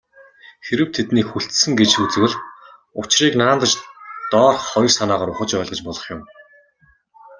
Хэрэв 0.65 0.89
тэднийг 0.95 1.27
хүлцсэн 1.29 1.71
гэж 1.79 1.91
үзвэл, 2.03 2.35
учрыг 3.01 3.33
наанадаж 3.37 3.71
доорх 4.31 4.63
хоёр 4.71 4.91
санаагаар 4.93 5.31
ухаж 5.33 5.49
ойлгож 5.53 5.81
болох 5.85 6.05
юм. 6.15 6.21